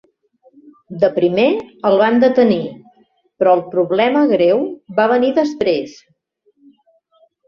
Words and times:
De 1.01 1.07
primer 1.17 1.43
el 1.89 1.97
van 2.01 2.15
detenir, 2.23 2.63
però 3.43 3.53
el 3.57 3.61
problema 3.73 4.23
greu 4.31 4.63
va 5.01 5.05
venir 5.13 5.29
després. 5.39 5.93